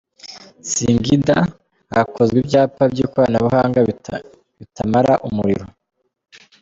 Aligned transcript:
Singhgad: 0.69 1.27
Hakozwe 1.93 2.37
ibyapa 2.43 2.83
by’ikoranabuhanga 2.91 3.79
bitamara 4.61 5.13
umuriro. 5.27 5.65